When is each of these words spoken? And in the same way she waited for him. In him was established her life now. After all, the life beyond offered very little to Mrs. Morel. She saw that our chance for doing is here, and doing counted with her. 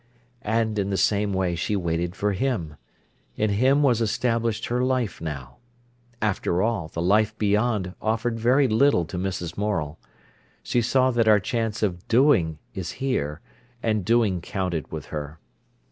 And 0.41 0.79
in 0.79 0.89
the 0.89 0.97
same 0.97 1.31
way 1.31 1.53
she 1.53 1.75
waited 1.75 2.15
for 2.15 2.31
him. 2.33 2.75
In 3.37 3.51
him 3.51 3.83
was 3.83 4.01
established 4.01 4.65
her 4.65 4.83
life 4.83 5.21
now. 5.21 5.57
After 6.23 6.63
all, 6.63 6.87
the 6.87 7.03
life 7.03 7.37
beyond 7.37 7.93
offered 8.01 8.39
very 8.39 8.67
little 8.67 9.05
to 9.05 9.19
Mrs. 9.19 9.59
Morel. 9.59 9.99
She 10.63 10.81
saw 10.81 11.11
that 11.11 11.27
our 11.27 11.39
chance 11.39 11.81
for 11.81 11.97
doing 12.07 12.57
is 12.73 12.93
here, 12.93 13.41
and 13.83 14.03
doing 14.03 14.41
counted 14.41 14.91
with 14.91 15.05
her. 15.13 15.37